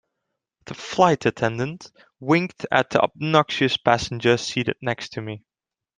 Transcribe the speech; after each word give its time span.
The 0.65 0.73
flight 0.73 1.27
attendant 1.27 1.91
winked 2.19 2.65
at 2.71 2.89
the 2.89 3.01
obnoxious 3.01 3.77
passenger 3.77 4.35
seated 4.37 4.77
next 4.81 5.09
to 5.09 5.21
me. 5.21 5.43